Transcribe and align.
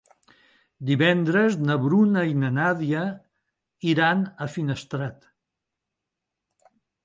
Divendres 0.89 1.57
na 1.65 1.75
Bruna 1.83 2.23
i 2.31 2.33
na 2.45 2.51
Nàdia 2.57 3.05
iran 3.93 4.27
a 4.47 4.51
Finestrat. 4.57 5.33